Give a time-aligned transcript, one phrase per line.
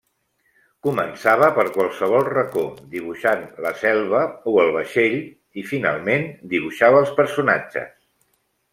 [0.85, 2.63] Començava per qualsevol racó
[2.95, 7.91] dibuixant la selva o el vaixell i, finalment, dibuixava els personatges.